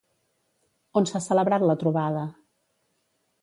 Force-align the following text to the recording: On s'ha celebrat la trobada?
On 1.01 1.07
s'ha 1.09 1.21
celebrat 1.25 1.67
la 1.73 1.77
trobada? 1.85 2.25